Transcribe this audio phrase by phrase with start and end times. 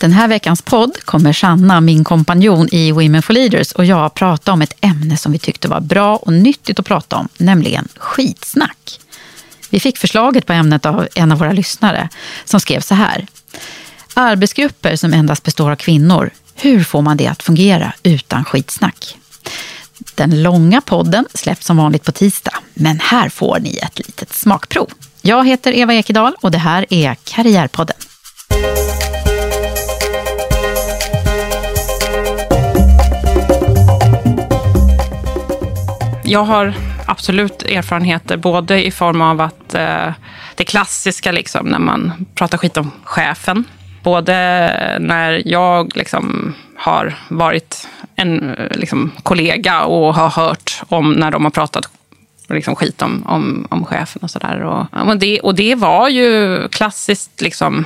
[0.00, 4.52] Den här veckans podd kommer Sanna, min kompanjon i Women for Leaders och jag prata
[4.52, 9.00] om ett ämne som vi tyckte var bra och nyttigt att prata om, nämligen skitsnack.
[9.70, 12.08] Vi fick förslaget på ämnet av en av våra lyssnare
[12.44, 13.26] som skrev så här.
[14.14, 19.16] Arbetsgrupper som endast består av kvinnor, hur får man det att fungera utan skitsnack?
[20.14, 24.90] Den långa podden släpps som vanligt på tisdag, men här får ni ett litet smakprov.
[25.22, 27.96] Jag heter Eva Ekedal och det här är Karriärpodden.
[36.26, 36.74] Jag har
[37.06, 40.12] absolut erfarenheter, både i form av att eh,
[40.54, 43.64] det klassiska, liksom, när man pratar skit om chefen.
[44.02, 44.24] Både
[45.00, 51.44] när jag liksom, har varit en eh, liksom, kollega och har hört om när de
[51.44, 51.88] har pratat
[52.48, 54.60] liksom, skit om, om, om chefen och sådär.
[54.60, 57.84] Och, och, det, och det var ju klassiskt liksom,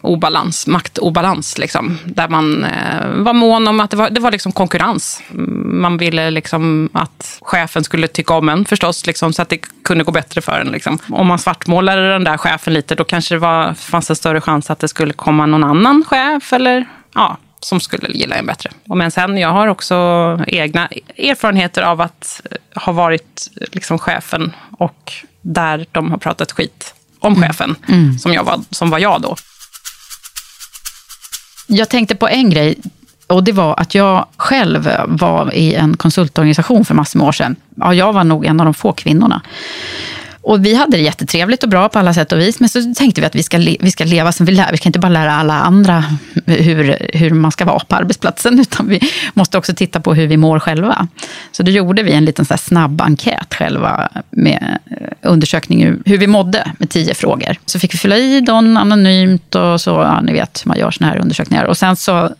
[0.00, 1.58] obalans, maktobalans.
[1.58, 5.22] Liksom, där man eh, var mån om att det var, det var liksom konkurrens.
[5.64, 10.04] Man ville liksom att chefen skulle tycka om en förstås, liksom, så att det kunde
[10.04, 10.68] gå bättre för en.
[10.68, 10.98] Liksom.
[11.10, 14.70] Om man svartmålade den där chefen lite, då kanske det var, fanns en större chans
[14.70, 16.52] att det skulle komma någon annan chef.
[16.52, 18.70] Eller, ja, som skulle gilla en bättre.
[18.84, 19.94] Men sen, jag har också
[20.46, 22.42] egna erfarenheter av att
[22.74, 28.18] ha varit liksom chefen och där de har pratat skit om chefen, mm.
[28.18, 29.36] som, jag var, som var jag då.
[31.70, 32.78] Jag tänkte på en grej.
[33.26, 37.56] Och det var att jag själv var i en konsultorganisation för massor med år sedan.
[37.74, 39.42] Ja, jag var nog en av de få kvinnorna.
[40.48, 42.60] Och vi hade det jättetrevligt och bra på alla sätt och vis.
[42.60, 44.72] Men så tänkte vi att vi ska, le vi ska leva som vi lär.
[44.72, 46.04] Vi kan inte bara lära alla andra
[46.46, 48.60] hur, hur man ska vara på arbetsplatsen.
[48.60, 49.00] Utan vi
[49.34, 51.08] måste också titta på hur vi mår själva.
[51.52, 54.08] Så då gjorde vi en liten så snabb enkät själva.
[54.30, 57.56] Med eh, undersökning hur vi mådde med tio frågor.
[57.66, 59.90] Så fick vi fylla i dem anonymt och så.
[59.90, 61.64] Ja, ni vet, hur man gör såna här undersökningar.
[61.64, 62.30] Och sen så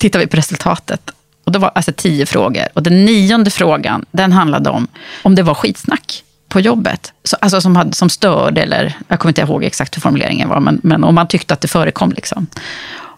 [0.00, 1.10] tittade vi på resultatet.
[1.44, 2.64] Och det var alltså tio frågor.
[2.74, 4.88] Och den nionde frågan, den handlade om
[5.22, 6.22] om det var skitsnack
[6.56, 7.12] på jobbet.
[7.24, 10.60] Så, alltså som, hade, som störde, eller jag kommer inte ihåg exakt hur formuleringen var,
[10.60, 12.12] men, men om man tyckte att det förekom.
[12.12, 12.46] Liksom.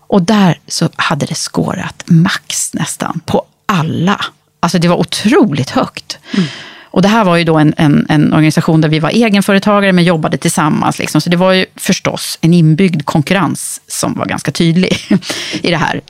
[0.07, 4.25] Och där så hade det skårat max nästan på alla.
[4.61, 6.19] Alltså det var otroligt högt.
[6.37, 6.47] Mm.
[6.85, 10.05] Och det här var ju då en, en, en, organisation där vi var egenföretagare men
[10.05, 10.99] jobbade tillsammans.
[10.99, 11.21] Liksom.
[11.21, 14.99] Så det var ju förstås en inbyggd konkurrens som var ganska tydlig
[15.63, 16.01] i det här.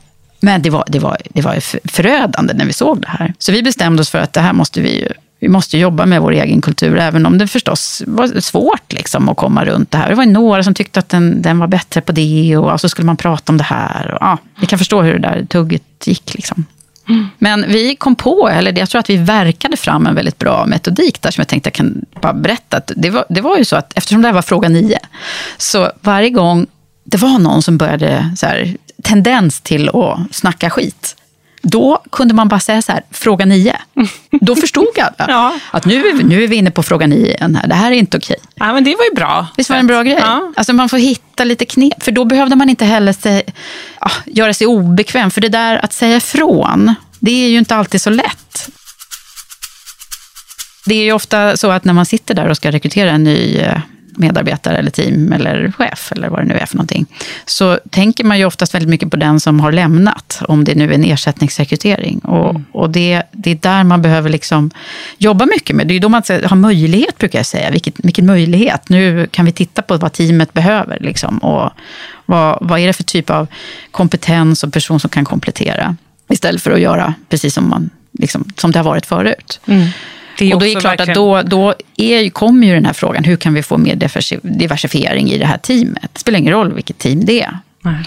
[0.41, 3.35] Men det var, det, var, det var förödande när vi såg det här.
[3.39, 5.09] Så vi bestämde oss för att det här måste vi ju
[5.41, 9.37] vi måste jobba med vår egen kultur, även om det förstås var svårt liksom, att
[9.37, 10.09] komma runt det här.
[10.09, 12.91] Det var några som tyckte att den, den var bättre på det och, så så
[12.91, 14.11] skulle man prata om det här.
[14.15, 16.35] Och, ja, ni kan förstå hur det där tugget gick.
[16.35, 16.65] Liksom.
[17.39, 21.23] Men vi kom på, eller jag tror att vi verkade fram en väldigt bra metodik
[21.23, 22.81] där som jag tänkte jag kan bara berätta.
[22.97, 24.99] Det var, det var ju så att eftersom det här var fråga nio,
[25.59, 26.67] så varje gång
[27.05, 31.17] det var någon som började så här, tendens till att snacka skit,
[31.63, 33.77] då kunde man bara säga så här, fråga nio.
[34.41, 35.55] Då förstod alla ja.
[35.71, 37.57] att nu nu är vi inne på fråga nio igen.
[37.57, 37.69] Här.
[37.69, 38.37] Det här är inte okej.
[38.55, 39.47] Ja, men det var ju bra.
[39.57, 40.19] Visst var det en bra grej?
[40.21, 40.53] Ja.
[40.57, 42.03] Alltså man får hitta lite knep.
[42.03, 43.43] För då behövde man inte heller säga...
[44.01, 45.31] Ja, göra sig obekväm.
[45.31, 48.69] För det där att säga ifrån, det är ju inte alltid så lätt.
[50.85, 53.57] Det är ju ofta så att när man sitter där och ska rekrytera en ny
[53.57, 53.81] eh,
[54.19, 57.07] medarbetare eller team eller chef eller vad det nu är för någonting,
[57.47, 60.91] så tänker man ju oftast väldigt mycket på den som har lämnat, om det nu
[60.91, 62.19] är en ersättningsrekrytering.
[62.19, 62.65] Och, mm.
[62.73, 64.71] och det, det är där man behöver liksom
[65.19, 65.87] jobba mycket med.
[65.87, 67.71] Det är ju då man har möjlighet, brukar jag säga.
[67.71, 68.89] Vilket, vilken möjlighet!
[68.89, 70.99] Nu kan vi titta på vad teamet behöver.
[71.01, 71.71] Liksom, och
[72.27, 73.47] vad, vad är det för typ av
[73.91, 75.97] kompetens och person som kan komplettera?
[76.29, 79.61] Istället för att göra precis som, man, liksom, som det har varit förut.
[79.67, 79.89] Mm.
[80.41, 81.11] Och då är det klart verkligen...
[81.11, 83.95] att då, då är, kommer ju den här frågan, hur kan vi få mer
[84.43, 86.11] diversifiering i det här teamet?
[86.13, 87.59] Det spelar ingen roll vilket team det är.
[87.83, 88.05] Nej.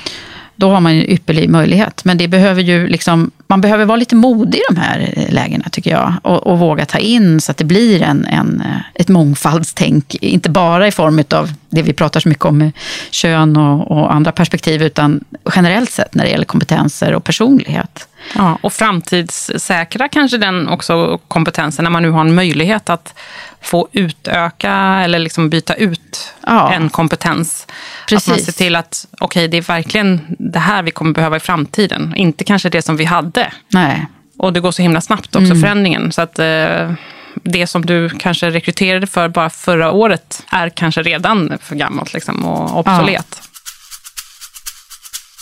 [0.55, 2.05] Då har man en ypperlig möjlighet.
[2.05, 5.91] Men det behöver ju liksom, man behöver vara lite modig i de här lägena, tycker
[5.91, 6.13] jag.
[6.21, 8.63] Och, och våga ta in så att det blir en, en,
[8.93, 10.15] ett mångfaldstänk.
[10.15, 12.71] Inte bara i form av det vi pratar så mycket om
[13.11, 15.23] kön och, och andra perspektiv, utan
[15.55, 18.07] generellt sett när det gäller kompetenser och personlighet.
[18.35, 23.13] Ja, och framtidssäkra kanske den också kompetensen när man nu har en möjlighet att
[23.61, 26.73] få utöka eller liksom byta ut ja.
[26.73, 27.67] en kompetens.
[28.09, 28.27] Precis.
[28.27, 31.37] Att man ser till att okej, okay, det är verkligen det här vi kommer behöva
[31.37, 32.13] i framtiden.
[32.15, 33.53] Inte kanske det som vi hade.
[33.67, 34.07] Nej.
[34.37, 35.61] Och det går så himla snabbt också, mm.
[35.61, 36.11] förändringen.
[36.11, 36.93] Så att eh,
[37.33, 42.45] det som du kanske rekryterade för bara förra året är kanske redan för gammalt liksom,
[42.45, 43.41] och obsolet.
[43.41, 43.47] Ja.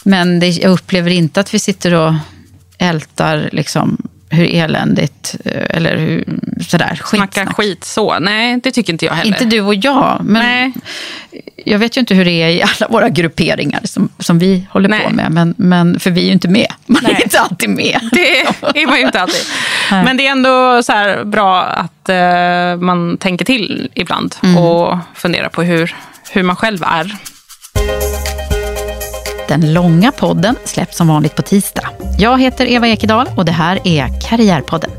[0.03, 2.13] Men det, jag upplever inte att vi sitter och
[2.79, 3.97] ältar liksom
[4.29, 6.25] hur eländigt, eh, eller hur,
[6.67, 8.19] sådär, Snacka skit så.
[8.19, 9.31] Nej, det tycker inte jag heller.
[9.31, 10.73] Inte du och jag, men Nej.
[11.65, 14.89] jag vet ju inte hur det är i alla våra grupperingar som, som vi håller
[14.89, 15.03] Nej.
[15.03, 15.31] på med.
[15.31, 16.73] Men, men, för vi är ju inte med.
[16.85, 17.13] Man Nej.
[17.13, 17.99] är inte alltid med.
[18.11, 18.39] Det
[18.81, 19.45] är man ju inte alltid.
[19.89, 24.57] Men det är ändå så bra att uh, man tänker till ibland mm.
[24.57, 25.95] och funderar på hur,
[26.31, 27.15] hur man själv är.
[29.47, 31.89] Den långa podden släpps som vanligt på tisdag.
[32.21, 34.98] Jag heter Eva Ekedal och det här är Karriärpodden.